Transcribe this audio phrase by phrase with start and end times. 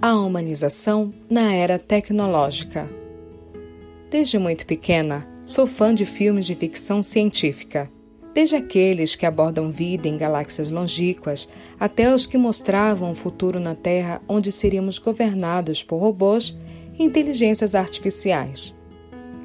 [0.00, 2.88] A humanização na era tecnológica.
[4.08, 7.90] Desde muito pequena, sou fã de filmes de ficção científica.
[8.32, 11.48] Desde aqueles que abordam vida em galáxias longínquas,
[11.80, 16.56] até os que mostravam um futuro na Terra onde seríamos governados por robôs
[16.96, 18.76] e inteligências artificiais.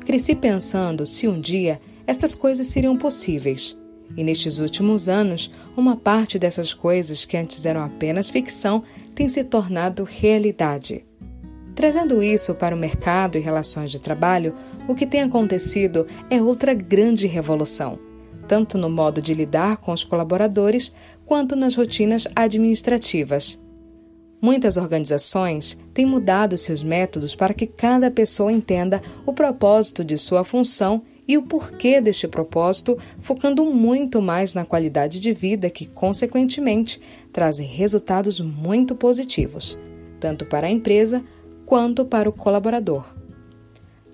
[0.06, 3.76] Cresci pensando se um dia estas coisas seriam possíveis.
[4.16, 8.84] E nestes últimos anos, uma parte dessas coisas que antes eram apenas ficção
[9.16, 11.06] tem se tornado realidade.
[11.76, 14.54] Trazendo isso para o mercado e relações de trabalho,
[14.88, 17.98] o que tem acontecido é outra grande revolução,
[18.48, 20.94] tanto no modo de lidar com os colaboradores
[21.26, 23.60] quanto nas rotinas administrativas.
[24.40, 30.44] Muitas organizações têm mudado seus métodos para que cada pessoa entenda o propósito de sua
[30.44, 37.02] função e o porquê deste propósito, focando muito mais na qualidade de vida que, consequentemente,
[37.32, 39.80] trazem resultados muito positivos,
[40.20, 41.24] tanto para a empresa
[41.66, 43.14] quanto para o colaborador.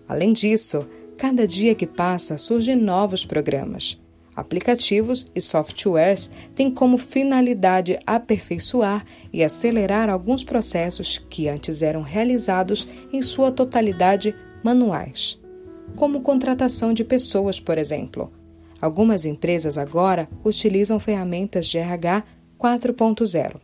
[0.07, 3.99] Além disso, cada dia que passa surgem novos programas.
[4.35, 12.87] Aplicativos e softwares têm como finalidade aperfeiçoar e acelerar alguns processos que antes eram realizados
[13.11, 14.33] em sua totalidade
[14.63, 15.39] manuais
[15.95, 18.31] como contratação de pessoas, por exemplo.
[18.81, 22.23] Algumas empresas agora utilizam ferramentas de RH
[22.57, 23.55] 4.0.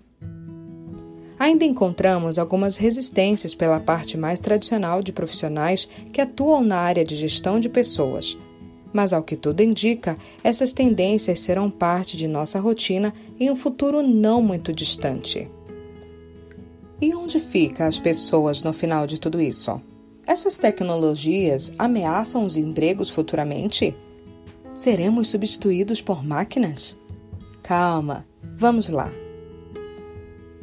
[1.37, 7.15] Ainda encontramos algumas resistências pela parte mais tradicional de profissionais que atuam na área de
[7.15, 8.37] gestão de pessoas.
[8.93, 14.01] Mas, ao que tudo indica, essas tendências serão parte de nossa rotina em um futuro
[14.01, 15.49] não muito distante.
[17.01, 19.81] E onde ficam as pessoas no final de tudo isso?
[20.27, 23.95] Essas tecnologias ameaçam os empregos futuramente?
[24.73, 26.97] Seremos substituídos por máquinas?
[27.61, 28.25] Calma,
[28.57, 29.11] vamos lá.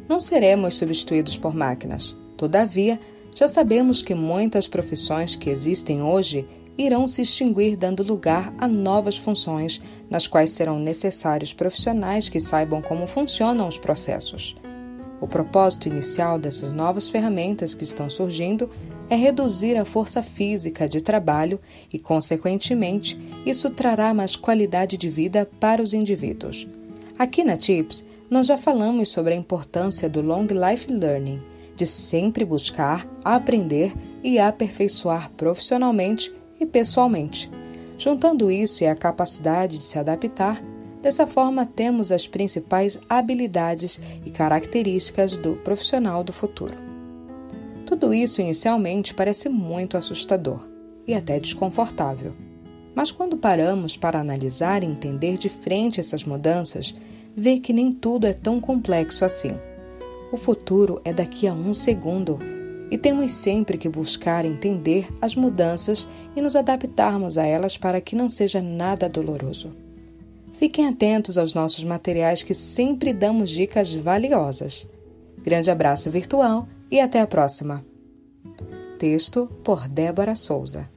[0.07, 2.13] Não seremos substituídos por máquinas.
[2.35, 2.99] Todavia,
[3.33, 6.45] já sabemos que muitas profissões que existem hoje
[6.77, 12.81] irão se extinguir, dando lugar a novas funções, nas quais serão necessários profissionais que saibam
[12.81, 14.55] como funcionam os processos.
[15.21, 18.69] O propósito inicial dessas novas ferramentas que estão surgindo
[19.13, 21.59] é reduzir a força física de trabalho
[21.93, 23.15] e, consequentemente,
[23.45, 26.67] isso trará mais qualidade de vida para os indivíduos.
[27.17, 31.39] Aqui na TIPS, nós já falamos sobre a importância do Long Life Learning,
[31.75, 37.51] de sempre buscar, aprender e aperfeiçoar profissionalmente e pessoalmente.
[37.99, 40.59] Juntando isso e a capacidade de se adaptar,
[41.03, 46.92] dessa forma temos as principais habilidades e características do profissional do futuro.
[48.03, 50.67] Tudo isso inicialmente parece muito assustador
[51.07, 52.33] e até desconfortável.
[52.93, 56.93] Mas quando paramos para analisar e entender de frente essas mudanças,
[57.33, 59.53] vê que nem tudo é tão complexo assim.
[60.33, 62.39] O futuro é daqui a um segundo
[62.91, 68.17] e temos sempre que buscar entender as mudanças e nos adaptarmos a elas para que
[68.17, 69.71] não seja nada doloroso.
[70.51, 74.89] Fiquem atentos aos nossos materiais que sempre damos dicas valiosas.
[75.41, 77.92] Grande abraço virtual e até a próxima.
[79.03, 80.89] Texto por Débora Souza.